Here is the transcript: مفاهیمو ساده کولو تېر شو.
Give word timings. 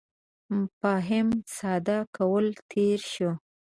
مفاهیمو 0.57 1.37
ساده 1.57 1.97
کولو 2.15 2.59
تېر 2.71 2.99
شو. 3.13 3.31